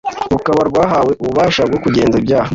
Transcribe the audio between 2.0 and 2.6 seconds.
ibyaha